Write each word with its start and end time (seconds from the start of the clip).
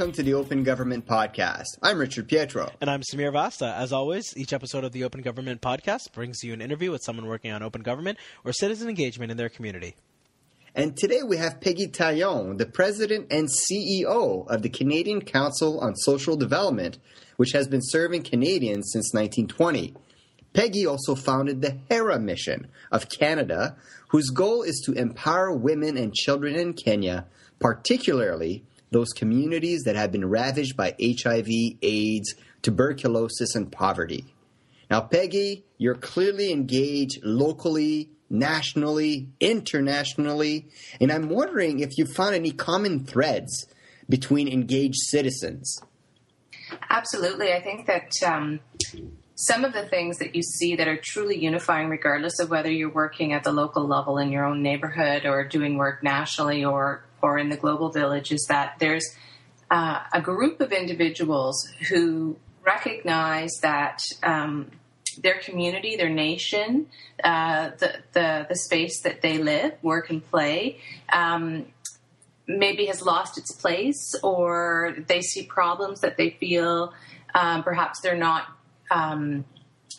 welcome 0.00 0.14
to 0.14 0.22
the 0.22 0.32
Open 0.32 0.64
Government 0.64 1.04
Podcast. 1.04 1.76
I'm 1.82 1.98
Richard 1.98 2.26
Pietro. 2.26 2.72
And 2.80 2.88
I'm 2.88 3.02
Sameer 3.02 3.34
Vasta. 3.34 3.74
As 3.76 3.92
always, 3.92 4.34
each 4.34 4.54
episode 4.54 4.82
of 4.82 4.92
the 4.92 5.04
Open 5.04 5.20
Government 5.20 5.60
Podcast 5.60 6.12
brings 6.12 6.42
you 6.42 6.54
an 6.54 6.62
interview 6.62 6.90
with 6.90 7.02
someone 7.04 7.26
working 7.26 7.52
on 7.52 7.62
open 7.62 7.82
government 7.82 8.16
or 8.42 8.54
citizen 8.54 8.88
engagement 8.88 9.30
in 9.30 9.36
their 9.36 9.50
community. 9.50 9.96
And 10.74 10.96
today 10.96 11.22
we 11.22 11.36
have 11.36 11.60
Peggy 11.60 11.86
Taillon, 11.86 12.56
the 12.56 12.64
president 12.64 13.26
and 13.30 13.50
CEO 13.50 14.48
of 14.48 14.62
the 14.62 14.70
Canadian 14.70 15.20
Council 15.20 15.78
on 15.80 15.94
Social 15.96 16.34
Development, 16.34 16.96
which 17.36 17.52
has 17.52 17.68
been 17.68 17.82
serving 17.82 18.22
Canadians 18.22 18.88
since 18.90 19.12
1920. 19.12 19.94
Peggy 20.54 20.86
also 20.86 21.14
founded 21.14 21.60
the 21.60 21.76
HERA 21.90 22.18
mission 22.18 22.68
of 22.90 23.10
Canada, 23.10 23.76
whose 24.08 24.30
goal 24.30 24.62
is 24.62 24.82
to 24.86 24.92
empower 24.92 25.54
women 25.54 25.98
and 25.98 26.14
children 26.14 26.54
in 26.54 26.72
Kenya, 26.72 27.26
particularly 27.58 28.64
those 28.90 29.10
communities 29.10 29.82
that 29.84 29.96
have 29.96 30.12
been 30.12 30.28
ravaged 30.28 30.76
by 30.76 30.94
HIV, 31.00 31.48
AIDS, 31.82 32.34
tuberculosis, 32.62 33.54
and 33.54 33.70
poverty. 33.70 34.24
Now, 34.90 35.00
Peggy, 35.00 35.64
you're 35.78 35.94
clearly 35.94 36.52
engaged 36.52 37.20
locally, 37.22 38.10
nationally, 38.28 39.28
internationally, 39.40 40.66
and 41.00 41.12
I'm 41.12 41.28
wondering 41.28 41.80
if 41.80 41.96
you 41.96 42.06
found 42.06 42.34
any 42.34 42.50
common 42.50 43.04
threads 43.04 43.66
between 44.08 44.48
engaged 44.48 44.98
citizens. 44.98 45.80
Absolutely. 46.88 47.52
I 47.52 47.62
think 47.62 47.86
that 47.86 48.10
um, 48.26 48.60
some 49.34 49.64
of 49.64 49.72
the 49.72 49.86
things 49.86 50.18
that 50.18 50.34
you 50.34 50.42
see 50.42 50.76
that 50.76 50.88
are 50.88 50.98
truly 51.02 51.38
unifying, 51.38 51.88
regardless 51.88 52.38
of 52.40 52.50
whether 52.50 52.70
you're 52.70 52.92
working 52.92 53.32
at 53.32 53.44
the 53.44 53.52
local 53.52 53.86
level 53.86 54.18
in 54.18 54.30
your 54.30 54.44
own 54.44 54.62
neighborhood 54.62 55.24
or 55.24 55.46
doing 55.46 55.76
work 55.76 56.02
nationally 56.02 56.64
or 56.64 57.04
or 57.22 57.38
in 57.38 57.48
the 57.48 57.56
global 57.56 57.90
village 57.90 58.32
is 58.32 58.46
that 58.48 58.76
there's 58.78 59.04
uh, 59.70 60.00
a 60.12 60.20
group 60.20 60.60
of 60.60 60.72
individuals 60.72 61.68
who 61.88 62.36
recognize 62.64 63.50
that 63.62 64.00
um, 64.22 64.70
their 65.22 65.38
community, 65.38 65.96
their 65.96 66.10
nation, 66.10 66.86
uh, 67.22 67.70
the, 67.78 67.94
the, 68.12 68.46
the 68.48 68.56
space 68.56 69.00
that 69.02 69.22
they 69.22 69.38
live, 69.38 69.72
work, 69.82 70.10
and 70.10 70.28
play. 70.30 70.80
Um, 71.12 71.66
maybe 72.46 72.86
has 72.86 73.00
lost 73.02 73.38
its 73.38 73.52
place, 73.52 74.14
or 74.22 74.96
they 75.06 75.20
see 75.20 75.44
problems 75.44 76.00
that 76.00 76.16
they 76.16 76.30
feel 76.30 76.92
um, 77.34 77.62
perhaps 77.62 78.00
they're 78.00 78.16
not 78.16 78.48
um, 78.90 79.44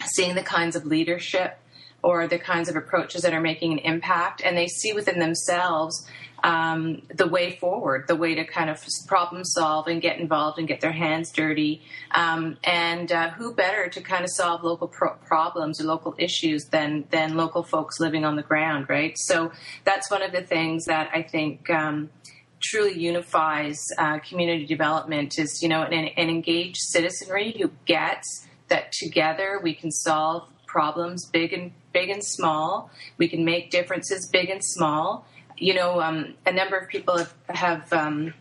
seeing 0.05 0.35
the 0.35 0.43
kinds 0.43 0.75
of 0.75 0.85
leadership 0.85 1.57
or 2.03 2.27
the 2.27 2.39
kinds 2.39 2.69
of 2.69 2.75
approaches 2.75 3.21
that 3.21 3.33
are 3.33 3.41
making 3.41 3.73
an 3.73 3.79
impact, 3.79 4.41
and 4.43 4.57
they 4.57 4.67
see 4.67 4.93
within 4.93 5.19
themselves 5.19 6.07
um, 6.43 7.01
the 7.13 7.27
way 7.27 7.57
forward, 7.57 8.07
the 8.07 8.15
way 8.15 8.35
to 8.35 8.43
kind 8.45 8.69
of 8.69 8.83
problem 9.07 9.43
solve 9.45 9.87
and 9.87 10.01
get 10.01 10.19
involved 10.19 10.57
and 10.57 10.67
get 10.67 10.81
their 10.81 10.91
hands 10.91 11.31
dirty. 11.31 11.81
Um, 12.11 12.57
and 12.63 13.11
uh, 13.11 13.29
who 13.31 13.53
better 13.53 13.89
to 13.89 14.01
kind 14.01 14.23
of 14.23 14.31
solve 14.31 14.63
local 14.63 14.87
pro- 14.87 15.15
problems 15.15 15.79
or 15.79 15.85
local 15.85 16.15
issues 16.17 16.65
than 16.65 17.05
than 17.11 17.35
local 17.35 17.63
folks 17.63 17.99
living 17.99 18.25
on 18.25 18.35
the 18.35 18.43
ground, 18.43 18.87
right? 18.89 19.17
So 19.17 19.51
that's 19.83 20.09
one 20.09 20.23
of 20.23 20.31
the 20.31 20.41
things 20.41 20.85
that 20.85 21.09
I 21.13 21.21
think. 21.21 21.69
Um, 21.69 22.09
truly 22.63 22.95
unifies 22.95 23.79
uh, 23.97 24.19
community 24.19 24.67
development 24.67 25.39
is 25.39 25.63
you 25.63 25.67
know 25.67 25.81
an, 25.81 25.93
an 25.93 26.29
engaged 26.29 26.77
citizenry 26.77 27.55
who 27.59 27.71
gets 27.85 28.45
that 28.67 28.91
together 28.91 29.59
we 29.63 29.73
can 29.73 29.89
solve 29.89 30.47
problems 30.67 31.25
big 31.25 31.53
and 31.53 31.71
big 31.93 32.09
and 32.09 32.23
small 32.23 32.89
we 33.17 33.27
can 33.27 33.43
make 33.45 33.69
differences 33.71 34.29
big 34.31 34.49
and 34.49 34.63
small 34.63 35.25
you 35.61 35.75
know, 35.75 36.01
um, 36.01 36.33
a 36.45 36.51
number 36.51 36.75
of 36.75 36.89
people 36.89 37.19
have, 37.19 37.33
have 37.47 37.93
um, 37.93 38.33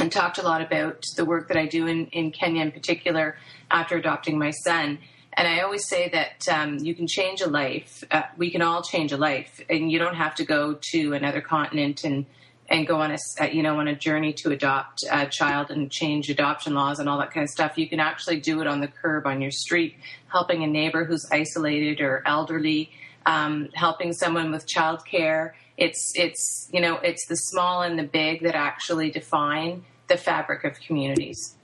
and 0.00 0.10
talked 0.12 0.38
a 0.38 0.42
lot 0.42 0.62
about 0.62 1.04
the 1.16 1.24
work 1.24 1.48
that 1.48 1.56
I 1.56 1.66
do 1.66 1.88
in, 1.88 2.06
in 2.06 2.30
Kenya 2.30 2.62
in 2.62 2.70
particular 2.70 3.36
after 3.70 3.96
adopting 3.96 4.38
my 4.38 4.52
son. 4.52 5.00
And 5.34 5.48
I 5.48 5.60
always 5.60 5.88
say 5.88 6.08
that 6.10 6.46
um, 6.48 6.78
you 6.78 6.94
can 6.94 7.08
change 7.08 7.40
a 7.40 7.48
life. 7.48 8.04
Uh, 8.10 8.22
we 8.36 8.50
can 8.50 8.62
all 8.62 8.80
change 8.80 9.10
a 9.10 9.16
life, 9.16 9.60
and 9.68 9.90
you 9.90 9.98
don't 9.98 10.14
have 10.14 10.36
to 10.36 10.44
go 10.44 10.78
to 10.92 11.14
another 11.14 11.40
continent 11.40 12.04
and 12.04 12.26
and 12.72 12.86
go 12.86 12.96
on 12.96 13.12
a 13.12 13.18
uh, 13.40 13.44
you 13.44 13.62
know 13.62 13.78
on 13.78 13.86
a 13.86 13.94
journey 13.94 14.32
to 14.32 14.50
adopt 14.50 15.04
a 15.12 15.26
child 15.26 15.70
and 15.70 15.92
change 15.92 16.28
adoption 16.28 16.74
laws 16.74 16.98
and 16.98 17.08
all 17.08 17.18
that 17.18 17.30
kind 17.30 17.44
of 17.44 17.50
stuff. 17.50 17.78
You 17.78 17.88
can 17.88 18.00
actually 18.00 18.40
do 18.40 18.60
it 18.60 18.66
on 18.66 18.80
the 18.80 18.88
curb 18.88 19.26
on 19.26 19.40
your 19.40 19.52
street, 19.52 19.94
helping 20.26 20.64
a 20.64 20.66
neighbor 20.66 21.04
who's 21.04 21.24
isolated 21.30 22.00
or 22.00 22.24
elderly, 22.26 22.90
um, 23.26 23.68
helping 23.74 24.12
someone 24.12 24.50
with 24.50 24.66
childcare 24.66 25.52
it's 25.76 26.12
it's 26.14 26.68
you 26.72 26.80
know 26.80 26.96
it's 26.98 27.26
the 27.26 27.36
small 27.36 27.82
and 27.82 27.98
the 27.98 28.04
big 28.04 28.42
that 28.42 28.54
actually 28.54 29.10
define 29.10 29.84
the 30.08 30.16
fabric 30.16 30.64
of 30.64 30.78
communities. 30.80 31.56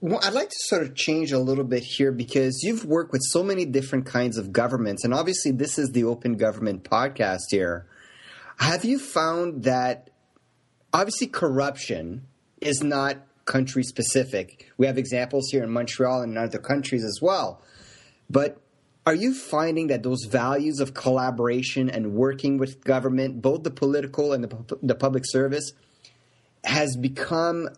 Well, 0.00 0.20
I'd 0.22 0.34
like 0.34 0.50
to 0.50 0.56
sort 0.58 0.82
of 0.82 0.94
change 0.94 1.32
a 1.32 1.38
little 1.38 1.64
bit 1.64 1.82
here 1.82 2.12
because 2.12 2.62
you've 2.62 2.84
worked 2.84 3.12
with 3.12 3.22
so 3.24 3.42
many 3.42 3.64
different 3.64 4.04
kinds 4.04 4.36
of 4.36 4.52
governments, 4.52 5.04
and 5.04 5.14
obviously 5.14 5.52
this 5.52 5.78
is 5.78 5.90
the 5.92 6.04
Open 6.04 6.36
Government 6.36 6.84
podcast 6.84 7.44
here. 7.50 7.86
Have 8.58 8.84
you 8.84 8.98
found 8.98 9.64
that 9.64 10.10
obviously 10.96 11.26
corruption 11.26 12.26
is 12.60 12.82
not 12.82 13.18
country 13.44 13.82
specific? 13.82 14.72
We 14.78 14.86
have 14.86 14.96
examples 14.96 15.50
here 15.50 15.62
in 15.62 15.70
Montreal 15.70 16.22
and 16.22 16.32
in 16.32 16.38
other 16.38 16.58
countries 16.58 17.04
as 17.04 17.18
well. 17.20 17.60
But 18.30 18.58
are 19.04 19.14
you 19.14 19.34
finding 19.34 19.88
that 19.88 20.02
those 20.02 20.24
values 20.24 20.80
of 20.80 20.94
collaboration 20.94 21.90
and 21.90 22.14
working 22.14 22.56
with 22.56 22.82
government, 22.82 23.42
both 23.42 23.62
the 23.62 23.70
political 23.70 24.32
and 24.32 24.42
the, 24.44 24.78
the 24.82 24.94
public 24.94 25.24
service, 25.26 25.72
has 26.64 26.96
become 26.96 27.68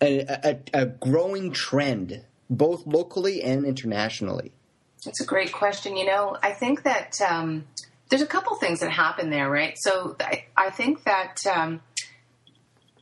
a, 0.00 0.20
a, 0.20 0.58
a 0.74 0.86
growing 0.86 1.50
trend, 1.52 2.22
both 2.50 2.86
locally 2.86 3.42
and 3.42 3.64
internationally? 3.64 4.52
That's 5.04 5.22
a 5.22 5.26
great 5.26 5.52
question. 5.52 5.96
You 5.96 6.06
know, 6.06 6.36
I 6.42 6.52
think 6.52 6.82
that 6.82 7.14
um, 7.26 7.64
there's 8.10 8.22
a 8.22 8.26
couple 8.26 8.54
things 8.56 8.80
that 8.80 8.90
happen 8.90 9.30
there, 9.30 9.50
right? 9.50 9.74
So 9.78 10.16
I, 10.20 10.44
I 10.56 10.70
think 10.70 11.04
that 11.04 11.38
um, 11.46 11.80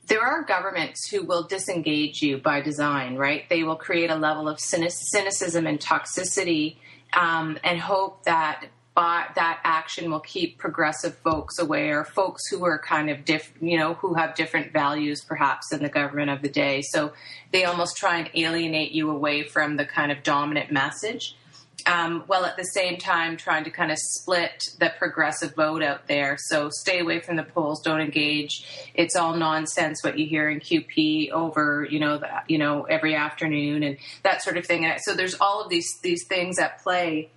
there 0.07 0.23
are 0.23 0.45
governments 0.45 1.09
who 1.09 1.25
will 1.25 1.43
disengage 1.43 2.23
you 2.23 2.39
by 2.39 2.61
design, 2.61 3.17
right? 3.17 3.49
They 3.49 3.65
will 3.65 3.77
create 3.77 4.11
a 4.11 4.17
level 4.17 4.49
of 4.49 4.61
cynicism 4.61 5.67
and 5.67 5.81
toxicity 5.81 6.77
um, 7.13 7.59
and 7.65 7.81
hope 7.81 8.25
that 8.25 8.67
by 8.95 9.27
that 9.35 9.61
action 9.63 10.11
will 10.11 10.21
keep 10.21 10.57
progressive 10.57 11.15
folks 11.19 11.59
away 11.59 11.91
or 11.91 12.03
folks 12.03 12.49
who 12.49 12.65
are 12.65 12.79
kind 12.79 13.11
of 13.11 13.27
diff, 13.27 13.53
you 13.61 13.77
know, 13.77 13.95
who 13.95 14.15
have 14.15 14.35
different 14.35 14.73
values 14.73 15.23
perhaps 15.23 15.69
than 15.69 15.83
the 15.83 15.89
government 15.91 16.31
of 16.31 16.41
the 16.41 16.49
day. 16.49 16.81
So 16.81 17.13
they 17.53 17.65
almost 17.65 17.99
try 17.99 18.17
and 18.19 18.31
alienate 18.35 18.93
you 18.93 19.11
away 19.11 19.43
from 19.43 19.77
the 19.77 19.85
kind 19.85 20.11
of 20.11 20.23
dominant 20.23 20.73
message. 20.73 21.37
Um, 21.85 22.25
while 22.27 22.45
at 22.47 22.57
the 22.57 22.65
same 22.65 22.97
time 22.97 23.37
trying 23.37 23.63
to 23.65 23.71
kind 23.71 23.93
of 23.93 23.99
split 23.99 24.75
the 24.81 24.93
progressive 24.99 25.55
vote 25.55 25.83
out 25.85 26.09
there. 26.09 26.37
So 26.39 26.69
stay 26.71 26.99
away 26.99 27.21
from 27.21 27.37
the 27.37 27.45
polls, 27.45 27.81
don't 27.81 28.01
engage. 28.01 28.91
It's 28.95 29.15
all 29.15 29.37
nonsense 29.37 30.03
what 30.03 30.19
you 30.19 30.27
hear 30.27 30.49
in 30.49 30.59
QP 30.59 31.31
over, 31.31 31.87
you 31.89 32.01
know, 32.01 32.19
the, 32.19 32.29
you 32.49 32.59
know, 32.59 32.85
every 32.85 33.15
afternoon 33.15 33.85
and 33.85 33.99
that 34.25 34.43
sort 34.43 34.57
of 34.57 34.67
thing. 34.67 34.85
And 34.85 35.01
so 35.01 35.15
there's 35.15 35.37
all 35.41 35.63
of 35.63 35.69
these 35.69 36.01
these 36.03 36.27
things 36.27 36.59
at 36.59 36.83
play, 36.83 37.31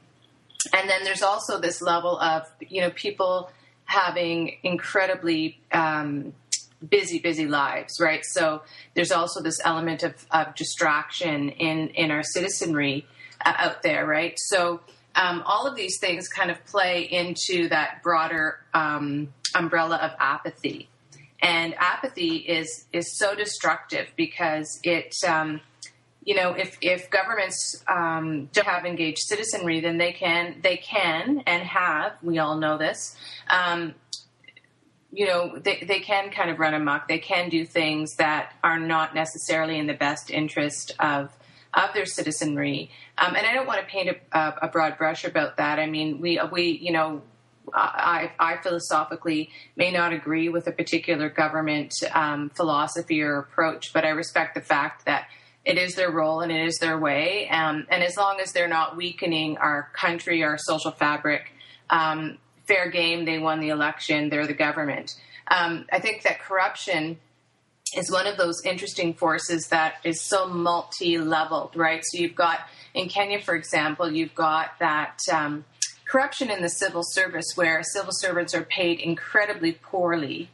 and 0.74 0.90
then 0.90 1.04
there's 1.04 1.22
also 1.22 1.60
this 1.60 1.82
level 1.82 2.18
of 2.18 2.44
you 2.60 2.82
know 2.82 2.90
people 2.92 3.52
having 3.86 4.56
incredibly 4.64 5.60
um, 5.72 6.34
busy, 6.88 7.20
busy 7.20 7.48
lives, 7.48 8.00
right? 8.00 8.24
So 8.24 8.62
there's 8.94 9.12
also 9.12 9.42
this 9.42 9.60
element 9.64 10.04
of, 10.04 10.14
of 10.32 10.56
distraction 10.56 11.50
in 11.50 11.90
in 11.90 12.12
our 12.12 12.24
citizenry 12.24 13.06
out 13.46 13.84
there, 13.84 14.06
right? 14.06 14.38
So 14.38 14.82
um, 15.16 15.44
all 15.46 15.68
of 15.68 15.76
these 15.76 16.00
things 16.00 16.28
kind 16.28 16.52
of 16.52 16.64
play 16.66 17.04
into 17.04 17.68
that 17.70 18.02
broader 18.04 18.60
um, 18.74 19.34
umbrella 19.56 19.98
of 19.98 20.12
apathy. 20.20 20.90
And 21.42 21.74
apathy 21.78 22.38
is 22.38 22.86
is 22.92 23.18
so 23.18 23.34
destructive 23.34 24.08
because 24.18 24.80
it, 24.84 25.16
um, 25.26 25.62
you 26.24 26.36
know, 26.36 26.52
if 26.52 26.78
if 26.82 27.10
governments 27.10 27.82
um, 27.88 28.50
don't 28.52 28.68
have 28.68 28.86
engaged 28.86 29.20
citizenry, 29.20 29.80
then 29.80 29.98
they 29.98 30.12
can 30.12 30.60
they 30.62 30.78
can 30.78 31.42
and 31.48 31.64
have. 31.64 32.14
We 32.22 32.40
all 32.40 32.58
know 32.58 32.78
this. 32.78 33.16
Um, 33.50 33.96
you 35.12 35.26
know, 35.26 35.58
they, 35.58 35.84
they 35.88 36.02
can 36.02 36.30
kind 36.30 36.52
of 36.52 36.60
run 36.60 36.74
amok. 36.74 37.08
They 37.08 37.18
can 37.20 37.50
do 37.50 37.66
things 37.66 38.16
that 38.18 38.54
are 38.64 38.80
not 38.80 39.16
necessarily 39.16 39.80
in 39.80 39.88
the 39.88 39.96
best 39.96 40.30
interest 40.30 40.92
of 41.00 41.36
of 41.74 41.94
their 41.94 42.06
citizenry. 42.06 42.92
Um, 43.18 43.36
and 43.36 43.46
I 43.46 43.54
don't 43.54 43.68
want 43.68 43.80
to 43.82 43.86
paint 43.86 44.18
a, 44.32 44.54
a, 44.62 44.68
broad 44.68 44.98
brush 44.98 45.24
about 45.24 45.58
that. 45.58 45.80
I 45.80 45.86
mean, 45.86 46.20
we 46.20 46.40
we 46.52 46.64
you 46.82 46.92
know. 46.92 47.22
I, 47.72 48.32
I 48.40 48.58
philosophically 48.64 49.52
may 49.76 49.92
not 49.92 50.12
agree 50.12 50.50
with 50.50 50.66
a 50.66 50.72
particular 50.72 51.30
government 51.30 51.94
um, 52.16 52.50
philosophy 52.50 53.22
or 53.22 53.38
approach, 53.38 53.94
but 53.94 54.06
I 54.06 54.10
respect 54.10 54.56
the 54.56 54.62
fact 54.62 55.06
that 55.06 55.28
it 55.66 55.78
is 55.78 55.94
their 55.94 56.10
role 56.10 56.42
and 56.42 56.52
it 56.52 56.66
is 56.66 56.80
their 56.80 56.98
way. 56.98 57.48
Um, 57.50 57.86
and 57.90 58.04
as 58.04 58.18
long 58.18 58.40
as 58.40 58.54
they're 58.54 58.68
not 58.68 58.98
weakening 58.98 59.58
our 59.58 59.92
country, 59.94 60.42
our 60.42 60.58
social 60.58 60.90
fabric, 60.90 61.54
um, 61.92 62.40
fair 62.66 62.90
game, 62.90 63.26
they 63.26 63.38
won 63.38 63.60
the 63.60 63.70
election, 63.70 64.30
they're 64.30 64.48
the 64.48 64.54
government. 64.54 65.16
Um, 65.50 65.86
I 65.92 66.00
think 66.00 66.24
that 66.24 66.40
corruption 66.40 67.20
is 67.96 68.12
one 68.12 68.28
of 68.28 68.38
those 68.38 68.62
interesting 68.64 69.14
forces 69.14 69.68
that 69.68 69.96
is 70.04 70.22
so 70.22 70.48
multi-leveled, 70.48 71.76
right? 71.76 72.04
So 72.04 72.20
you've 72.20 72.36
got 72.36 72.60
in 72.94 73.08
Kenya, 73.08 73.42
for 73.42 73.56
example, 73.56 74.12
you've 74.12 74.36
got 74.36 74.78
that 74.80 75.20
um, 75.32 75.66
corruption 76.06 76.50
in 76.50 76.62
the 76.62 76.70
civil 76.70 77.04
service 77.04 77.54
where 77.56 77.82
civil 77.84 78.12
servants 78.12 78.54
are 78.54 78.64
paid 78.64 79.00
incredibly 79.00 79.74
poorly. 79.74 80.50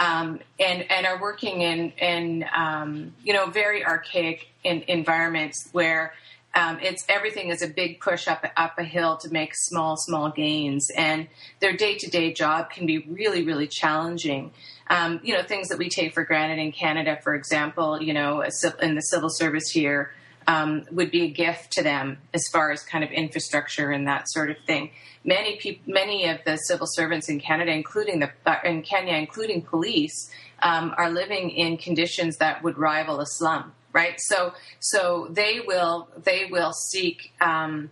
Um, 0.00 0.38
and 0.60 0.88
and 0.92 1.06
are 1.06 1.20
working 1.20 1.62
in 1.62 1.90
in 1.98 2.44
um, 2.56 3.14
you 3.24 3.32
know 3.32 3.46
very 3.46 3.84
archaic 3.84 4.46
in, 4.62 4.84
environments 4.86 5.70
where 5.72 6.12
um, 6.58 6.80
it's 6.82 7.04
everything 7.08 7.50
is 7.50 7.62
a 7.62 7.68
big 7.68 8.00
push 8.00 8.26
up 8.26 8.44
up 8.56 8.78
a 8.78 8.82
hill 8.84 9.16
to 9.18 9.30
make 9.30 9.54
small 9.54 9.96
small 9.96 10.30
gains, 10.30 10.90
and 10.90 11.28
their 11.60 11.76
day 11.76 11.96
to 11.98 12.10
day 12.10 12.32
job 12.32 12.70
can 12.70 12.84
be 12.84 12.98
really 12.98 13.44
really 13.44 13.68
challenging. 13.68 14.50
Um, 14.90 15.20
you 15.22 15.34
know 15.34 15.42
things 15.42 15.68
that 15.68 15.78
we 15.78 15.88
take 15.88 16.14
for 16.14 16.24
granted 16.24 16.58
in 16.58 16.72
Canada, 16.72 17.18
for 17.22 17.36
example, 17.36 18.02
you 18.02 18.12
know 18.12 18.42
in 18.82 18.94
the 18.96 19.02
civil 19.02 19.30
service 19.30 19.70
here. 19.70 20.12
Um, 20.46 20.86
would 20.90 21.10
be 21.10 21.24
a 21.24 21.28
gift 21.28 21.72
to 21.72 21.82
them 21.82 22.16
as 22.32 22.48
far 22.50 22.70
as 22.70 22.82
kind 22.82 23.04
of 23.04 23.10
infrastructure 23.10 23.90
and 23.90 24.08
that 24.08 24.30
sort 24.30 24.48
of 24.48 24.56
thing 24.66 24.92
many 25.22 25.56
people, 25.56 25.92
many 25.92 26.26
of 26.26 26.38
the 26.46 26.56
civil 26.56 26.86
servants 26.86 27.28
in 27.28 27.38
Canada, 27.38 27.70
including 27.70 28.20
the 28.20 28.30
uh, 28.46 28.56
in 28.64 28.80
Kenya, 28.80 29.12
including 29.12 29.60
police, 29.60 30.30
um, 30.62 30.94
are 30.96 31.10
living 31.10 31.50
in 31.50 31.76
conditions 31.76 32.38
that 32.38 32.62
would 32.62 32.78
rival 32.78 33.20
a 33.20 33.26
slum. 33.26 33.74
Right, 33.98 34.20
so 34.20 34.52
so 34.78 35.26
they 35.28 35.58
will 35.58 36.08
they 36.22 36.44
will 36.44 36.72
seek. 36.72 37.32
Um, 37.40 37.90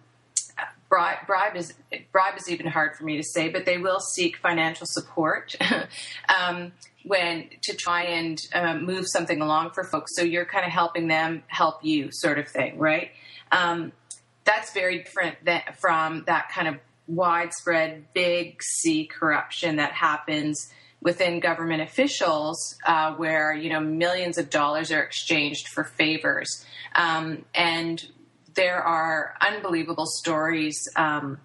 bribe, 0.88 1.26
bribe 1.26 1.56
is 1.56 1.74
bribe 2.12 2.38
is 2.38 2.48
even 2.48 2.68
hard 2.68 2.94
for 2.94 3.02
me 3.02 3.16
to 3.16 3.24
say, 3.24 3.48
but 3.48 3.66
they 3.66 3.76
will 3.76 3.98
seek 3.98 4.36
financial 4.36 4.86
support 4.88 5.56
um, 6.28 6.70
when 7.02 7.50
to 7.62 7.74
try 7.74 8.04
and 8.04 8.40
uh, 8.54 8.74
move 8.74 9.06
something 9.08 9.40
along 9.40 9.72
for 9.72 9.82
folks. 9.82 10.12
So 10.14 10.22
you're 10.22 10.44
kind 10.44 10.64
of 10.64 10.70
helping 10.70 11.08
them 11.08 11.42
help 11.48 11.84
you, 11.84 12.10
sort 12.12 12.38
of 12.38 12.46
thing, 12.46 12.78
right? 12.78 13.10
Um, 13.50 13.90
that's 14.44 14.72
very 14.72 14.98
different 14.98 15.44
than, 15.44 15.62
from 15.76 16.22
that 16.28 16.50
kind 16.50 16.68
of 16.68 16.76
widespread 17.08 18.04
big 18.14 18.62
C 18.62 19.06
corruption 19.06 19.74
that 19.76 19.90
happens 19.90 20.70
within 21.06 21.38
government 21.38 21.80
officials, 21.80 22.76
uh, 22.84 23.14
where 23.14 23.54
you 23.54 23.70
know 23.70 23.78
millions 23.78 24.38
of 24.38 24.50
dollars 24.50 24.90
are 24.90 25.00
exchanged 25.00 25.68
for 25.68 25.84
favors, 25.84 26.66
um, 26.96 27.44
and 27.54 28.08
there 28.54 28.82
are 28.82 29.34
unbelievable 29.40 30.06
stories 30.06 30.88
um, 30.96 31.38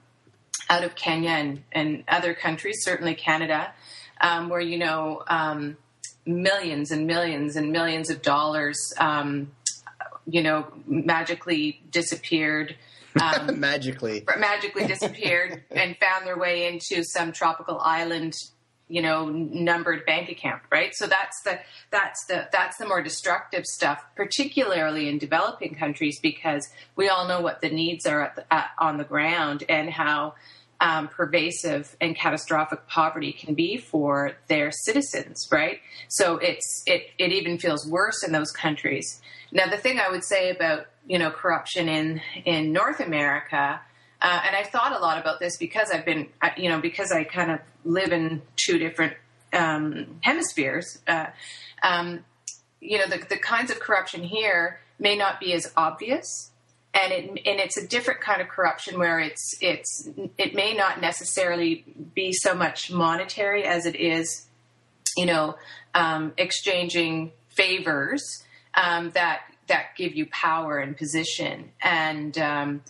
out 0.68 0.84
of 0.84 0.96
Kenya 0.96 1.30
and, 1.30 1.62
and, 1.74 2.04
other 2.08 2.34
countries, 2.34 2.80
certainly 2.81 3.13
Canada, 3.13 3.72
um, 4.19 4.50
where 4.50 4.62
you 4.62 4.80
know 4.80 5.22
um, 5.28 5.78
millions 6.25 6.90
and 6.90 7.06
millions 7.06 7.56
and 7.56 7.72
millions 7.72 8.10
of 8.10 8.24
dollars, 8.24 8.94
um, 8.98 9.52
you 10.25 10.42
know, 10.42 10.66
magically 10.88 11.84
disappeared 11.92 12.75
um, 13.22 13.60
magically. 13.60 14.24
magically 14.40 14.88
disappeared 14.88 15.62
and 15.69 15.96
found 15.98 16.25
their 16.25 16.40
way 16.40 16.68
into 16.68 17.04
some 17.04 17.31
tropical 17.31 17.80
island 17.80 18.34
you 18.91 19.01
know 19.01 19.29
numbered 19.29 20.05
bank 20.05 20.29
account 20.29 20.61
right 20.71 20.93
so 20.93 21.07
that's 21.07 21.41
the 21.43 21.59
that's 21.89 22.25
the 22.25 22.47
that's 22.51 22.77
the 22.77 22.85
more 22.85 23.01
destructive 23.01 23.65
stuff 23.65 24.03
particularly 24.15 25.07
in 25.07 25.17
developing 25.17 25.73
countries 25.75 26.19
because 26.19 26.69
we 26.95 27.07
all 27.09 27.27
know 27.27 27.41
what 27.41 27.61
the 27.61 27.69
needs 27.69 28.05
are 28.05 28.31
the, 28.35 28.63
on 28.77 28.97
the 28.97 29.03
ground 29.03 29.63
and 29.69 29.89
how 29.89 30.33
um, 30.81 31.07
pervasive 31.07 31.95
and 32.01 32.15
catastrophic 32.15 32.88
poverty 32.88 33.31
can 33.31 33.53
be 33.53 33.77
for 33.77 34.33
their 34.47 34.71
citizens 34.71 35.47
right 35.51 35.79
so 36.07 36.38
it's 36.38 36.83
it 36.85 37.07
it 37.17 37.31
even 37.31 37.57
feels 37.57 37.88
worse 37.88 38.23
in 38.23 38.31
those 38.31 38.51
countries 38.51 39.21
now 39.51 39.67
the 39.67 39.77
thing 39.77 39.99
i 39.99 40.09
would 40.09 40.23
say 40.23 40.49
about 40.49 40.88
you 41.07 41.19
know 41.19 41.31
corruption 41.31 41.89
in 41.89 42.21
in 42.45 42.71
North 42.71 42.99
America. 42.99 43.81
Uh, 44.21 44.41
and 44.45 44.56
I've 44.56 44.68
thought 44.68 44.95
a 44.95 45.00
lot 45.00 45.18
about 45.18 45.39
this 45.39 45.57
because 45.57 45.89
I've 45.91 46.06
been, 46.06 46.27
you 46.56 46.69
know, 46.69 46.79
because 46.79 47.12
I 47.12 47.23
kind 47.23 47.51
of 47.51 47.59
live 47.83 48.12
in 48.12 48.41
two 48.56 48.77
different 48.77 49.13
um, 49.51 50.19
hemispheres. 50.21 51.00
Uh, 51.07 51.27
um, 51.81 52.23
you 52.79 52.97
know, 52.97 53.07
the, 53.07 53.23
the 53.29 53.38
kinds 53.38 53.71
of 53.71 53.79
corruption 53.79 54.23
here 54.23 54.79
may 55.00 55.15
not 55.15 55.39
be 55.39 55.53
as 55.53 55.71
obvious, 55.75 56.51
and 56.94 57.12
it 57.12 57.29
and 57.29 57.59
it's 57.59 57.77
a 57.77 57.88
different 57.88 58.21
kind 58.21 58.41
of 58.41 58.47
corruption 58.47 59.00
where 59.00 59.19
it's 59.19 59.56
it's 59.62 60.09
it 60.38 60.53
may 60.53 60.74
not 60.74 61.01
necessarily 61.01 61.85
be 62.13 62.31
so 62.31 62.53
much 62.53 62.91
monetary 62.91 63.63
as 63.63 63.85
it 63.85 63.95
is, 63.95 64.47
you 65.17 65.25
know, 65.25 65.56
um, 65.95 66.33
exchanging 66.38 67.31
favors 67.50 68.44
um, 68.75 69.12
that 69.12 69.41
that 69.67 69.95
give 69.97 70.15
you 70.15 70.25
power 70.27 70.77
and 70.77 70.97
position 70.97 71.71
and 71.81 72.38
um, 72.38 72.81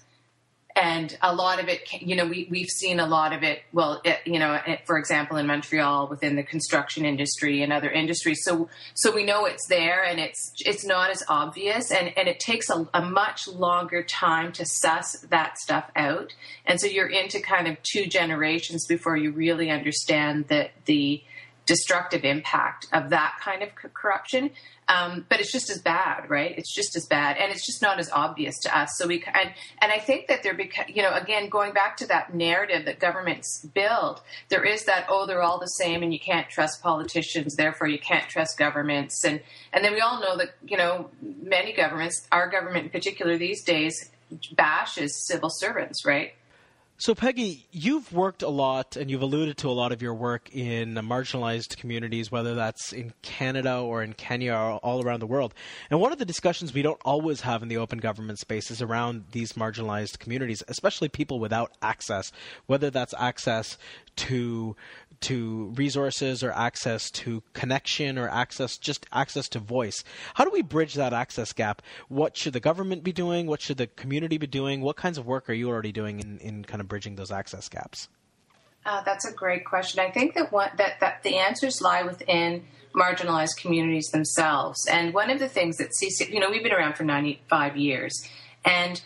and 0.82 1.18
a 1.22 1.34
lot 1.34 1.60
of 1.62 1.70
it 1.70 1.82
you 2.02 2.16
know 2.16 2.26
we, 2.26 2.48
we've 2.50 2.70
seen 2.70 3.00
a 3.00 3.06
lot 3.06 3.34
of 3.34 3.44
it 3.44 3.62
well 3.72 4.02
it, 4.04 4.20
you 4.26 4.40
know 4.40 4.60
it, 4.66 4.82
for 4.86 4.98
example 4.98 5.38
in 5.38 5.46
montreal 5.46 6.08
within 6.08 6.36
the 6.36 6.44
construction 6.44 7.06
industry 7.06 7.62
and 7.62 7.72
other 7.72 7.90
industries. 7.90 8.40
So 8.44 8.70
so 8.94 9.14
we 9.14 9.24
know 9.24 9.46
it's 9.46 9.68
there 9.68 10.04
and 10.04 10.20
it's 10.20 10.54
it's 10.66 10.86
not 10.86 11.12
as 11.12 11.24
obvious 11.28 11.92
and 11.92 12.12
and 12.18 12.28
it 12.28 12.40
takes 12.40 12.70
a, 12.70 12.88
a 12.94 13.02
much 13.02 13.48
longer 13.48 14.04
time 14.04 14.52
to 14.54 14.66
suss 14.66 15.20
that 15.30 15.58
stuff 15.58 15.90
out. 15.96 16.34
And 16.66 16.80
so 16.80 16.88
you're 16.88 17.10
into 17.10 17.40
kind 17.40 17.68
of 17.68 17.78
two 17.84 18.08
generations 18.08 18.86
before 18.88 19.18
you 19.18 19.32
really 19.32 19.70
understand 19.70 20.48
that 20.48 20.72
the 20.86 21.24
destructive 21.66 22.24
impact 22.24 22.88
of 22.92 23.10
that 23.12 23.38
kind 23.42 23.64
of 23.64 23.70
corruption. 23.76 24.52
Um, 24.88 25.26
but 25.30 25.40
it's 25.40 25.52
just 25.52 25.70
as 25.70 25.82
bad, 25.82 26.30
right? 26.30 26.54
It's 26.58 26.74
just 26.74 26.98
as 26.98 27.06
bad, 27.06 27.38
and 27.38 27.52
it's 27.52 27.66
just 27.66 27.82
not 27.82 27.98
as 28.00 28.10
obvious 28.12 28.60
to 28.64 28.78
us. 28.78 28.90
So 28.98 29.08
we 29.08 29.24
and 29.34 29.54
and 29.82 29.92
I 29.92 30.00
think 30.00 30.28
that 30.28 30.44
there, 30.44 30.54
beca- 30.54 30.94
you 30.94 31.02
know, 31.02 31.14
again 31.14 31.48
going 31.48 31.72
back 31.72 31.96
to 31.98 32.08
that 32.08 32.34
narrative 32.34 32.86
that 32.86 33.00
governments 33.00 33.66
build, 33.74 34.22
there 34.50 34.66
is 34.66 34.84
that 34.86 35.06
oh 35.08 35.26
they're 35.26 35.42
all 35.42 35.60
the 35.60 35.68
same, 35.68 36.04
and 36.04 36.12
you 36.12 36.20
can't 36.20 36.50
trust 36.50 36.82
politicians, 36.82 37.56
therefore 37.56 37.88
you 37.88 38.00
can't 38.00 38.28
trust 38.28 38.58
governments, 38.58 39.24
and 39.24 39.42
and 39.72 39.86
then 39.86 39.94
we 39.94 40.02
all 40.02 40.20
know 40.20 40.36
that 40.38 40.56
you 40.68 40.76
know 40.76 41.10
many 41.22 41.72
governments, 41.72 42.28
our 42.32 42.50
government 42.50 42.86
in 42.86 42.90
particular 42.90 43.38
these 43.38 43.64
days, 43.64 44.12
bashes 44.54 45.26
civil 45.26 45.50
servants, 45.50 46.06
right? 46.06 46.34
So, 47.02 47.16
Peggy, 47.16 47.66
you've 47.72 48.14
worked 48.14 48.44
a 48.44 48.48
lot 48.48 48.96
and 48.96 49.10
you've 49.10 49.24
alluded 49.24 49.58
to 49.58 49.70
a 49.70 49.74
lot 49.74 49.92
of 49.92 50.04
your 50.04 50.14
work 50.14 50.56
in 50.56 50.94
marginalized 50.94 51.78
communities, 51.78 52.32
whether 52.32 52.54
that's 52.54 52.94
in 52.94 53.12
Canada 53.24 53.80
or 53.80 54.04
in 54.04 54.14
Kenya 54.14 54.54
or 54.54 54.74
all 54.84 55.04
around 55.04 55.20
the 55.20 55.26
world. 55.26 55.56
And 55.90 56.00
one 56.00 56.12
of 56.12 56.20
the 56.20 56.26
discussions 56.26 56.76
we 56.76 56.84
don't 56.84 57.02
always 57.04 57.42
have 57.42 57.64
in 57.64 57.70
the 57.70 57.78
open 57.78 57.98
government 57.98 58.38
space 58.38 58.70
is 58.70 58.84
around 58.84 59.24
these 59.32 59.54
marginalized 59.54 60.20
communities, 60.20 60.62
especially 60.68 61.10
people 61.10 61.40
without 61.40 61.72
access, 61.82 62.32
whether 62.68 62.92
that's 62.92 63.16
access 63.18 63.80
to 64.18 64.76
to 65.22 65.72
resources 65.76 66.44
or 66.44 66.52
access 66.52 67.12
to 67.12 67.44
connection 67.54 68.18
or 68.18 68.28
access 68.28 68.78
just 68.78 69.06
access 69.14 69.48
to 69.50 69.60
voice. 69.60 70.04
How 70.34 70.44
do 70.44 70.50
we 70.52 70.64
bridge 70.64 70.96
that 70.96 71.14
access 71.14 71.54
gap? 71.54 71.82
What 72.08 72.36
should 72.36 72.54
the 72.54 72.60
government 72.60 73.04
be 73.04 73.12
doing? 73.12 73.46
What 73.46 73.62
should 73.62 73.78
the 73.78 73.88
community 73.88 74.38
be 74.38 74.48
doing? 74.48 74.82
What 74.82 74.96
kinds 74.96 75.18
of 75.18 75.28
work 75.28 75.50
are 75.50 75.54
you 75.54 75.70
already 75.70 75.92
doing 75.92 76.20
in, 76.20 76.40
in 76.40 76.66
kind 76.66 76.82
of 76.82 76.88
bridging 76.88 77.16
those 77.16 77.32
access 77.32 77.70
gaps? 77.70 78.10
Uh, 78.84 79.02
that's 79.04 79.28
a 79.28 79.34
great 79.34 79.64
question. 79.64 80.00
I 80.00 80.10
think 80.10 80.34
that 80.34 80.52
what 80.52 80.76
that, 80.78 81.00
that 81.02 81.22
the 81.24 81.38
answers 81.38 81.82
lie 81.82 82.02
within 82.02 82.64
marginalized 82.96 83.58
communities 83.58 84.10
themselves. 84.10 84.88
And 84.92 85.14
one 85.14 85.30
of 85.30 85.40
the 85.40 85.48
things 85.48 85.78
that 85.78 85.90
CC, 85.90 86.30
you 86.32 86.40
know, 86.40 86.50
we've 86.50 86.64
been 86.64 86.74
around 86.74 86.96
for 86.96 87.04
95 87.04 87.78
years, 87.78 88.28
and 88.66 89.02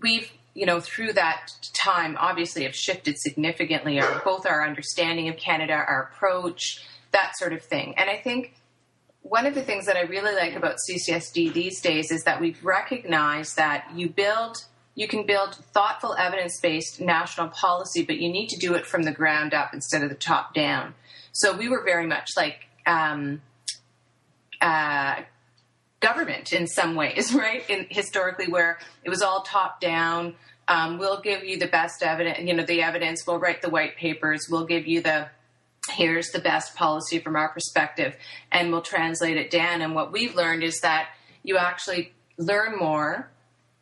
we've 0.00 0.30
you 0.56 0.64
know, 0.64 0.80
through 0.80 1.12
that 1.12 1.52
time, 1.74 2.16
obviously 2.18 2.64
have 2.64 2.74
shifted 2.74 3.18
significantly. 3.18 4.00
Our, 4.00 4.22
both 4.24 4.46
our 4.46 4.66
understanding 4.66 5.28
of 5.28 5.36
Canada, 5.36 5.74
our 5.74 6.10
approach, 6.10 6.82
that 7.12 7.36
sort 7.36 7.52
of 7.52 7.62
thing. 7.62 7.94
And 7.98 8.08
I 8.08 8.16
think 8.16 8.54
one 9.20 9.44
of 9.44 9.54
the 9.54 9.60
things 9.60 9.84
that 9.84 9.96
I 9.96 10.02
really 10.02 10.34
like 10.34 10.54
about 10.54 10.76
CCSD 10.88 11.52
these 11.52 11.82
days 11.82 12.10
is 12.10 12.24
that 12.24 12.40
we've 12.40 12.64
recognized 12.64 13.56
that 13.56 13.90
you 13.94 14.08
build, 14.08 14.64
you 14.94 15.06
can 15.06 15.26
build 15.26 15.56
thoughtful, 15.74 16.16
evidence-based 16.18 17.02
national 17.02 17.48
policy, 17.48 18.02
but 18.02 18.16
you 18.16 18.30
need 18.30 18.48
to 18.48 18.58
do 18.58 18.72
it 18.74 18.86
from 18.86 19.02
the 19.02 19.12
ground 19.12 19.52
up 19.52 19.74
instead 19.74 20.02
of 20.02 20.08
the 20.08 20.14
top 20.14 20.54
down. 20.54 20.94
So 21.32 21.54
we 21.54 21.68
were 21.68 21.84
very 21.84 22.06
much 22.06 22.30
like. 22.34 22.66
Um, 22.86 23.42
uh, 24.60 25.16
government 26.00 26.52
in 26.52 26.66
some 26.66 26.94
ways, 26.94 27.34
right? 27.34 27.68
In 27.68 27.86
historically, 27.90 28.48
where 28.48 28.78
it 29.04 29.10
was 29.10 29.22
all 29.22 29.42
top 29.42 29.80
down. 29.80 30.34
Um, 30.68 30.98
we'll 30.98 31.20
give 31.20 31.44
you 31.44 31.58
the 31.58 31.68
best 31.68 32.02
evidence, 32.02 32.40
you 32.40 32.52
know, 32.52 32.64
the 32.64 32.82
evidence. 32.82 33.24
We'll 33.26 33.38
write 33.38 33.62
the 33.62 33.70
white 33.70 33.96
papers. 33.96 34.48
We'll 34.50 34.66
give 34.66 34.86
you 34.86 35.00
the 35.00 35.28
here's 35.90 36.30
the 36.30 36.40
best 36.40 36.74
policy 36.74 37.20
from 37.20 37.36
our 37.36 37.48
perspective, 37.48 38.16
and 38.50 38.72
we'll 38.72 38.82
translate 38.82 39.36
it 39.36 39.50
down. 39.50 39.82
And 39.82 39.94
what 39.94 40.12
we've 40.12 40.34
learned 40.34 40.64
is 40.64 40.80
that 40.80 41.10
you 41.44 41.56
actually 41.56 42.12
learn 42.38 42.76
more 42.76 43.30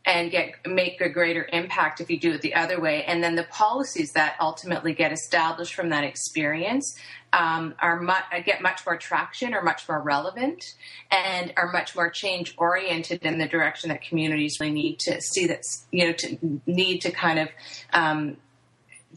and 0.06 0.30
get 0.30 0.54
make 0.66 1.00
a 1.00 1.08
greater 1.08 1.48
impact 1.52 2.00
if 2.00 2.10
you 2.10 2.18
do 2.18 2.32
it 2.32 2.42
the 2.42 2.54
other 2.54 2.80
way. 2.80 3.04
And 3.04 3.22
then 3.22 3.34
the 3.36 3.44
policies 3.44 4.12
that 4.12 4.36
ultimately 4.40 4.92
get 4.92 5.12
established 5.12 5.74
from 5.74 5.88
that 5.90 6.04
experience 6.04 6.98
um, 7.32 7.74
are 7.80 8.00
mu- 8.00 8.42
get 8.44 8.62
much 8.62 8.84
more 8.86 8.96
traction, 8.96 9.54
are 9.54 9.62
much 9.62 9.88
more 9.88 10.00
relevant, 10.00 10.74
and 11.10 11.52
are 11.56 11.72
much 11.72 11.96
more 11.96 12.10
change 12.10 12.54
oriented 12.58 13.22
in 13.22 13.38
the 13.38 13.48
direction 13.48 13.88
that 13.88 14.02
communities 14.02 14.58
really 14.60 14.72
need 14.72 14.98
to 15.00 15.20
see 15.20 15.46
that 15.46 15.62
you 15.90 16.06
know 16.06 16.12
to 16.12 16.60
need 16.66 17.00
to 17.00 17.10
kind 17.10 17.38
of 17.38 17.48
um, 17.92 18.36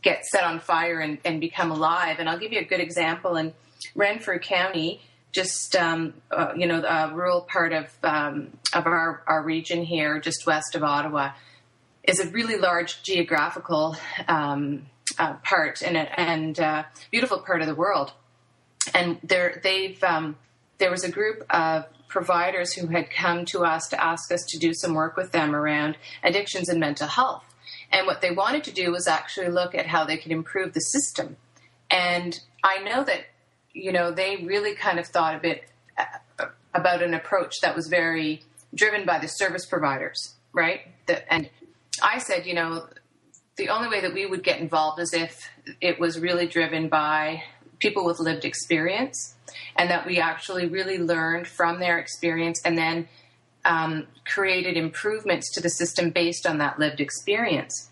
get 0.02 0.26
set 0.26 0.44
on 0.44 0.60
fire 0.60 1.00
and, 1.00 1.18
and 1.26 1.42
become 1.42 1.72
alive. 1.72 2.18
And 2.20 2.30
I'll 2.30 2.40
give 2.40 2.54
you 2.54 2.60
a 2.60 2.66
good 2.66 2.80
example 2.80 3.36
in 3.36 3.54
Renfrew 3.96 4.40
County 4.40 5.02
just 5.32 5.76
um, 5.76 6.14
uh, 6.32 6.54
you 6.56 6.68
know 6.68 6.84
a 6.84 7.14
rural 7.14 7.42
part 7.42 7.74
of 7.74 7.88
um, 8.04 8.58
of 8.74 8.86
our, 8.86 9.24
our 9.28 9.44
region 9.44 9.84
here, 9.84 10.20
just 10.20 10.46
west 10.46 10.76
of 10.76 10.84
Ottawa, 10.84 11.32
is 12.04 12.20
a 12.20 12.30
really 12.30 12.58
large 12.58 13.04
geographical 13.04 13.96
um, 14.28 14.88
uh, 15.20 15.34
part 15.44 15.82
and 15.82 15.98
and 15.98 16.60
uh, 16.60 16.84
beautiful 17.12 17.40
part 17.40 17.62
of 17.62 17.68
the 17.68 17.76
world. 17.76 18.14
And 18.94 19.20
there 19.24 19.60
they've 19.64 20.02
um, 20.04 20.38
there 20.78 20.92
was 20.92 21.04
a 21.04 21.12
group 21.12 21.44
of 21.50 21.86
providers 22.08 22.74
who 22.74 22.88
had 22.88 23.12
come 23.12 23.46
to 23.46 23.66
us 23.66 23.88
to 23.90 24.04
ask 24.04 24.32
us 24.32 24.44
to 24.48 24.58
do 24.58 24.74
some 24.74 24.94
work 24.94 25.18
with 25.18 25.32
them 25.32 25.56
around 25.56 25.98
addictions 26.24 26.70
and 26.70 26.80
mental 26.80 27.08
health. 27.08 27.44
And 27.92 28.08
what 28.08 28.22
they 28.22 28.32
wanted 28.32 28.64
to 28.66 28.72
do 28.72 28.92
was 28.92 29.08
actually 29.08 29.50
look 29.50 29.76
at 29.76 29.88
how 29.88 30.06
they 30.06 30.18
could 30.18 30.32
improve 30.32 30.74
the 30.74 30.80
system. 30.80 31.38
And 31.90 32.40
I 32.64 32.80
know 32.84 33.04
that 33.04 33.26
you 33.74 33.92
know, 33.92 34.12
they 34.12 34.38
really 34.38 34.76
kind 34.76 35.00
of 35.00 35.08
thought 35.08 35.36
a 35.36 35.40
bit 35.40 35.64
uh, 35.98 36.46
about 36.74 37.02
an 37.02 37.14
approach 37.14 37.56
that 37.62 37.76
was 37.76 37.88
very 37.88 38.44
driven 38.74 39.06
by 39.06 39.20
the 39.20 39.28
service 39.28 39.66
providers, 39.66 40.36
right? 40.54 40.82
The, 41.08 41.32
and 41.32 41.50
I 42.02 42.20
said, 42.20 42.46
you 42.46 42.54
know, 42.54 42.88
the 43.56 43.70
only 43.70 43.90
way 43.90 44.02
that 44.02 44.14
we 44.14 44.26
would 44.26 44.44
get 44.44 44.60
involved 44.60 45.00
is 45.00 45.14
if 45.14 45.50
it 45.82 46.00
was 46.00 46.20
really 46.20 46.48
driven 46.48 46.90
by 46.90 47.44
people 47.80 48.06
with 48.06 48.20
lived 48.20 48.46
experience 48.46 49.36
and 49.76 49.90
that 49.90 50.06
we 50.06 50.20
actually 50.20 50.68
really 50.68 50.98
learned 50.98 51.48
from 51.48 51.80
their 51.80 51.98
experience 51.98 52.62
and 52.66 52.78
then 52.78 53.08
um, 53.66 54.08
created 54.26 54.78
improvements 54.78 55.52
to 55.54 55.62
the 55.62 55.70
system 55.70 56.10
based 56.10 56.46
on 56.46 56.60
that 56.60 56.80
lived 56.80 57.00
experience. 57.00 57.90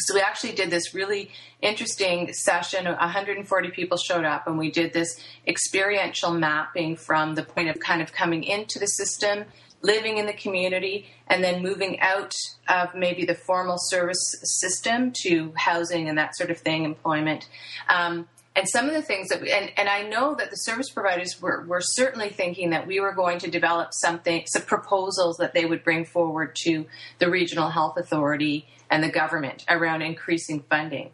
So 0.00 0.14
we 0.14 0.20
actually 0.20 0.52
did 0.52 0.70
this 0.70 0.94
really 0.94 1.30
interesting 1.62 2.32
session. 2.32 2.84
140 2.84 3.70
people 3.70 3.96
showed 3.96 4.24
up, 4.24 4.46
and 4.46 4.58
we 4.58 4.70
did 4.70 4.92
this 4.92 5.20
experiential 5.46 6.32
mapping 6.32 6.96
from 6.96 7.34
the 7.34 7.42
point 7.42 7.68
of 7.68 7.80
kind 7.80 8.02
of 8.02 8.12
coming 8.12 8.44
into 8.44 8.78
the 8.78 8.86
system, 8.86 9.44
living 9.82 10.18
in 10.18 10.26
the 10.26 10.32
community, 10.32 11.06
and 11.26 11.42
then 11.42 11.62
moving 11.62 12.00
out 12.00 12.34
of 12.68 12.94
maybe 12.94 13.24
the 13.24 13.34
formal 13.34 13.76
service 13.78 14.34
system 14.42 15.12
to 15.22 15.52
housing 15.56 16.08
and 16.08 16.18
that 16.18 16.36
sort 16.36 16.50
of 16.50 16.58
thing, 16.58 16.84
employment. 16.84 17.48
Um, 17.88 18.28
and 18.56 18.66
some 18.66 18.88
of 18.88 18.94
the 18.94 19.02
things 19.02 19.28
that 19.28 19.42
we, 19.42 19.52
and, 19.52 19.70
and 19.76 19.86
I 19.86 20.02
know 20.02 20.34
that 20.34 20.48
the 20.48 20.56
service 20.56 20.88
providers 20.88 21.40
were, 21.42 21.64
were 21.66 21.82
certainly 21.82 22.30
thinking 22.30 22.70
that 22.70 22.86
we 22.86 23.00
were 23.00 23.12
going 23.12 23.38
to 23.40 23.50
develop 23.50 23.90
something, 23.92 24.44
some 24.46 24.62
proposals 24.62 25.36
that 25.36 25.52
they 25.52 25.66
would 25.66 25.84
bring 25.84 26.06
forward 26.06 26.56
to 26.64 26.86
the 27.18 27.30
regional 27.30 27.68
health 27.68 27.98
authority 27.98 28.66
and 28.90 29.04
the 29.04 29.10
government 29.10 29.66
around 29.68 30.00
increasing 30.00 30.64
funding. 30.70 31.10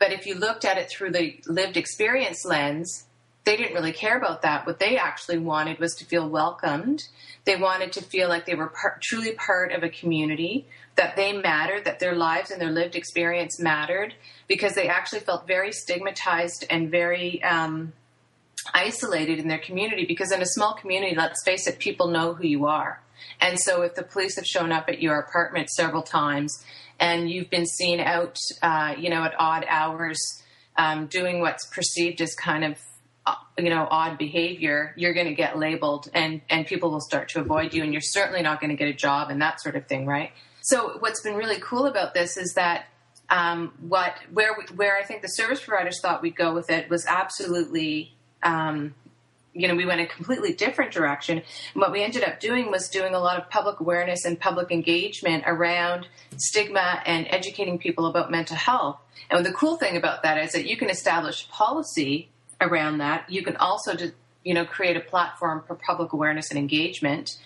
But 0.00 0.12
if 0.12 0.26
you 0.26 0.34
looked 0.34 0.64
at 0.64 0.78
it 0.78 0.90
through 0.90 1.12
the 1.12 1.38
lived 1.46 1.76
experience 1.76 2.44
lens, 2.44 3.06
they 3.44 3.56
didn't 3.56 3.74
really 3.74 3.92
care 3.92 4.16
about 4.16 4.42
that. 4.42 4.66
What 4.66 4.78
they 4.78 4.96
actually 4.96 5.38
wanted 5.38 5.78
was 5.78 5.94
to 5.96 6.04
feel 6.04 6.28
welcomed. 6.28 7.08
They 7.44 7.56
wanted 7.56 7.92
to 7.92 8.02
feel 8.02 8.28
like 8.28 8.44
they 8.44 8.54
were 8.54 8.72
truly 9.00 9.32
part 9.32 9.72
of 9.72 9.82
a 9.82 9.88
community, 9.88 10.66
that 10.96 11.16
they 11.16 11.32
mattered, 11.32 11.84
that 11.86 12.00
their 12.00 12.14
lives 12.14 12.50
and 12.50 12.60
their 12.60 12.70
lived 12.70 12.94
experience 12.94 13.58
mattered, 13.58 14.14
because 14.46 14.74
they 14.74 14.88
actually 14.88 15.20
felt 15.20 15.46
very 15.46 15.72
stigmatized 15.72 16.66
and 16.68 16.90
very 16.90 17.42
um, 17.42 17.94
isolated 18.74 19.38
in 19.38 19.48
their 19.48 19.58
community. 19.58 20.04
Because 20.04 20.32
in 20.32 20.42
a 20.42 20.46
small 20.46 20.74
community, 20.74 21.14
let's 21.16 21.42
face 21.42 21.66
it, 21.66 21.78
people 21.78 22.08
know 22.08 22.34
who 22.34 22.46
you 22.46 22.66
are. 22.66 23.00
And 23.40 23.58
so 23.58 23.82
if 23.82 23.94
the 23.94 24.02
police 24.02 24.36
have 24.36 24.46
shown 24.46 24.70
up 24.72 24.88
at 24.88 25.00
your 25.00 25.18
apartment 25.18 25.70
several 25.70 26.02
times 26.02 26.64
and 26.98 27.30
you've 27.30 27.50
been 27.50 27.66
seen 27.66 28.00
out, 28.00 28.36
uh, 28.62 28.94
you 28.98 29.08
know, 29.08 29.22
at 29.24 29.34
odd 29.38 29.64
hours 29.68 30.42
um, 30.76 31.06
doing 31.06 31.40
what's 31.40 31.66
perceived 31.66 32.20
as 32.20 32.34
kind 32.34 32.64
of 32.64 32.78
you 33.60 33.70
know 33.70 33.86
odd 33.90 34.18
behavior 34.18 34.94
you're 34.96 35.14
going 35.14 35.26
to 35.26 35.34
get 35.34 35.58
labeled 35.58 36.08
and 36.14 36.40
and 36.50 36.66
people 36.66 36.90
will 36.90 37.00
start 37.00 37.28
to 37.28 37.40
avoid 37.40 37.72
you 37.74 37.82
and 37.82 37.92
you're 37.92 38.00
certainly 38.00 38.42
not 38.42 38.60
going 38.60 38.70
to 38.70 38.76
get 38.76 38.88
a 38.88 38.92
job 38.92 39.30
and 39.30 39.40
that 39.40 39.60
sort 39.60 39.76
of 39.76 39.86
thing 39.86 40.06
right 40.06 40.30
so 40.60 40.96
what's 41.00 41.22
been 41.22 41.34
really 41.34 41.58
cool 41.60 41.86
about 41.86 42.14
this 42.14 42.36
is 42.36 42.54
that 42.54 42.86
um, 43.30 43.72
what 43.80 44.14
where 44.32 44.56
we, 44.58 44.74
where 44.74 44.96
I 44.96 45.04
think 45.04 45.22
the 45.22 45.28
service 45.28 45.60
providers 45.64 46.00
thought 46.00 46.20
we'd 46.20 46.36
go 46.36 46.52
with 46.52 46.68
it 46.68 46.90
was 46.90 47.06
absolutely 47.06 48.12
um, 48.42 48.94
you 49.52 49.66
know, 49.66 49.74
we 49.74 49.84
went 49.84 50.00
a 50.00 50.06
completely 50.06 50.52
different 50.52 50.92
direction. 50.92 51.38
And 51.38 51.80
what 51.80 51.92
we 51.92 52.02
ended 52.02 52.22
up 52.22 52.40
doing 52.40 52.70
was 52.70 52.88
doing 52.88 53.14
a 53.14 53.18
lot 53.18 53.40
of 53.40 53.50
public 53.50 53.80
awareness 53.80 54.24
and 54.24 54.38
public 54.38 54.70
engagement 54.70 55.44
around 55.46 56.06
stigma 56.36 57.02
and 57.04 57.26
educating 57.30 57.78
people 57.78 58.06
about 58.06 58.30
mental 58.30 58.56
health. 58.56 59.00
And 59.28 59.44
the 59.44 59.52
cool 59.52 59.76
thing 59.76 59.96
about 59.96 60.22
that 60.22 60.38
is 60.38 60.52
that 60.52 60.66
you 60.66 60.76
can 60.76 60.88
establish 60.88 61.48
policy 61.48 62.30
around 62.60 62.98
that. 62.98 63.30
You 63.30 63.42
can 63.42 63.56
also, 63.56 63.96
you 64.44 64.54
know, 64.54 64.64
create 64.64 64.96
a 64.96 65.00
platform 65.00 65.62
for 65.66 65.74
public 65.74 66.12
awareness 66.12 66.50
and 66.50 66.58
engagement, 66.58 67.38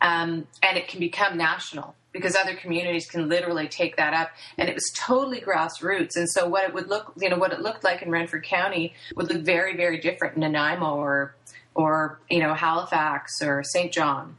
um, 0.00 0.46
and 0.62 0.76
it 0.76 0.88
can 0.88 1.00
become 1.00 1.36
national 1.36 1.94
because 2.12 2.36
other 2.36 2.54
communities 2.54 3.06
can 3.06 3.28
literally 3.28 3.68
take 3.68 3.96
that 3.96 4.12
up 4.12 4.30
and 4.58 4.68
it 4.68 4.74
was 4.74 4.92
totally 4.94 5.40
grassroots 5.40 6.14
and 6.14 6.28
so 6.28 6.46
what 6.46 6.62
it 6.62 6.74
would 6.74 6.86
look 6.86 7.10
you 7.18 7.30
know 7.30 7.38
what 7.38 7.54
it 7.54 7.60
looked 7.60 7.82
like 7.82 8.02
in 8.02 8.10
renfrew 8.10 8.42
county 8.42 8.92
would 9.16 9.32
look 9.32 9.40
very 9.40 9.74
very 9.78 9.98
different 9.98 10.34
in 10.34 10.42
nanaimo 10.42 10.94
or 10.96 11.34
or 11.74 12.20
you 12.30 12.40
know 12.40 12.54
Halifax 12.54 13.40
or 13.42 13.62
St. 13.64 13.92
John. 13.92 14.36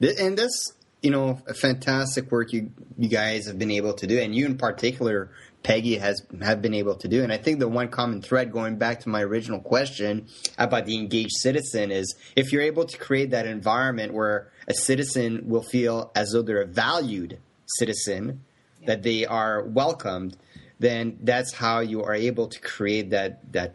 And 0.00 0.38
that's 0.38 0.72
you 1.02 1.10
know 1.10 1.40
fantastic 1.60 2.30
work 2.30 2.52
you 2.52 2.70
you 2.98 3.08
guys 3.08 3.46
have 3.46 3.58
been 3.58 3.70
able 3.70 3.94
to 3.94 4.06
do, 4.06 4.18
and 4.18 4.34
you 4.34 4.46
in 4.46 4.56
particular, 4.56 5.30
Peggy 5.66 5.96
has 5.96 6.22
have 6.42 6.62
been 6.62 6.74
able 6.74 6.94
to 6.94 7.08
do. 7.08 7.24
And 7.24 7.32
I 7.32 7.38
think 7.38 7.58
the 7.58 7.66
one 7.66 7.88
common 7.88 8.22
thread, 8.22 8.52
going 8.52 8.76
back 8.76 9.00
to 9.00 9.08
my 9.08 9.20
original 9.20 9.58
question 9.58 10.28
about 10.56 10.86
the 10.86 10.94
engaged 10.96 11.34
citizen, 11.40 11.90
is 11.90 12.14
if 12.36 12.52
you're 12.52 12.62
able 12.62 12.84
to 12.84 12.96
create 12.96 13.30
that 13.32 13.46
environment 13.46 14.14
where 14.14 14.52
a 14.68 14.74
citizen 14.74 15.42
will 15.48 15.64
feel 15.64 16.12
as 16.14 16.30
though 16.30 16.42
they're 16.42 16.62
a 16.62 16.66
valued 16.66 17.40
citizen, 17.66 18.44
yeah. 18.80 18.86
that 18.86 19.02
they 19.02 19.26
are 19.26 19.64
welcomed, 19.64 20.36
then 20.78 21.18
that's 21.20 21.54
how 21.54 21.80
you 21.80 22.00
are 22.04 22.14
able 22.14 22.46
to 22.46 22.60
create 22.60 23.10
that 23.10 23.52
that 23.52 23.74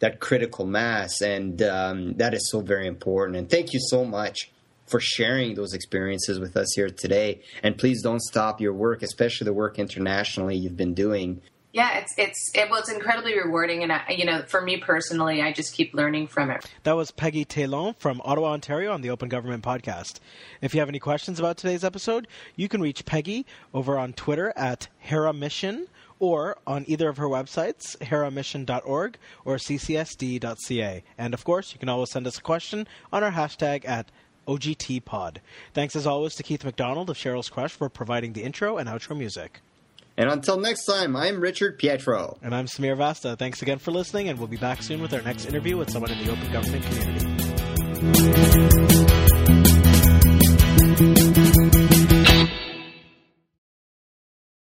that 0.00 0.20
critical 0.20 0.66
mass, 0.66 1.22
and 1.22 1.62
um, 1.62 2.12
that 2.18 2.34
is 2.34 2.50
so 2.50 2.60
very 2.60 2.86
important. 2.86 3.38
And 3.38 3.48
thank 3.48 3.72
you 3.72 3.80
so 3.80 4.04
much 4.04 4.50
for 4.92 5.00
sharing 5.00 5.54
those 5.54 5.72
experiences 5.72 6.38
with 6.38 6.56
us 6.56 6.68
here 6.76 6.90
today. 6.90 7.40
And 7.62 7.76
please 7.76 8.02
don't 8.02 8.20
stop 8.20 8.60
your 8.60 8.74
work, 8.74 9.02
especially 9.02 9.46
the 9.46 9.54
work 9.54 9.78
internationally 9.78 10.54
you've 10.56 10.76
been 10.76 10.94
doing. 10.94 11.40
Yeah, 11.72 12.00
it's 12.00 12.12
it's 12.18 12.50
it 12.54 12.68
was 12.68 12.90
incredibly 12.90 13.34
rewarding, 13.34 13.82
and 13.82 13.90
I, 13.90 14.02
you 14.10 14.26
know, 14.26 14.42
for 14.42 14.60
me 14.60 14.76
personally, 14.76 15.40
I 15.40 15.54
just 15.54 15.72
keep 15.74 15.94
learning 15.94 16.26
from 16.26 16.50
it. 16.50 16.70
That 16.82 16.96
was 16.96 17.10
Peggy 17.10 17.46
Taillon 17.46 17.96
from 17.96 18.20
Ottawa, 18.26 18.50
Ontario, 18.50 18.92
on 18.92 19.00
the 19.00 19.08
Open 19.08 19.30
Government 19.30 19.64
Podcast. 19.64 20.20
If 20.60 20.74
you 20.74 20.80
have 20.80 20.90
any 20.90 20.98
questions 20.98 21.38
about 21.38 21.56
today's 21.56 21.82
episode, 21.82 22.28
you 22.56 22.68
can 22.68 22.82
reach 22.82 23.06
Peggy 23.06 23.46
over 23.72 23.98
on 23.98 24.12
Twitter 24.12 24.52
at 24.54 24.88
Hera 24.98 25.32
Mission 25.32 25.88
or 26.18 26.58
on 26.66 26.84
either 26.86 27.08
of 27.08 27.16
her 27.16 27.26
websites, 27.26 27.96
heramission.org 27.98 29.16
or 29.46 29.56
ccsd.ca. 29.56 31.04
And 31.16 31.34
of 31.34 31.44
course, 31.44 31.72
you 31.72 31.78
can 31.80 31.88
always 31.88 32.10
send 32.10 32.26
us 32.26 32.36
a 32.36 32.42
question 32.42 32.86
on 33.10 33.24
our 33.24 33.32
hashtag 33.32 33.88
at 33.88 34.12
OGT 34.46 35.04
Pod. 35.04 35.40
Thanks 35.74 35.96
as 35.96 36.06
always 36.06 36.34
to 36.36 36.42
Keith 36.42 36.64
McDonald 36.64 37.10
of 37.10 37.16
Sheryl's 37.16 37.48
Crush 37.48 37.72
for 37.72 37.88
providing 37.88 38.32
the 38.32 38.42
intro 38.42 38.78
and 38.78 38.88
outro 38.88 39.16
music. 39.16 39.60
And 40.16 40.30
until 40.30 40.60
next 40.60 40.84
time, 40.84 41.16
I'm 41.16 41.40
Richard 41.40 41.78
Pietro. 41.78 42.36
And 42.42 42.54
I'm 42.54 42.66
Sameer 42.66 42.96
Vasta. 42.96 43.36
Thanks 43.36 43.62
again 43.62 43.78
for 43.78 43.92
listening, 43.92 44.28
and 44.28 44.38
we'll 44.38 44.48
be 44.48 44.58
back 44.58 44.82
soon 44.82 45.00
with 45.00 45.14
our 45.14 45.22
next 45.22 45.46
interview 45.46 45.78
with 45.78 45.90
someone 45.90 46.10
in 46.10 46.22
the 46.24 46.30
open 46.30 46.52
government 46.52 46.84
community. 46.84 47.22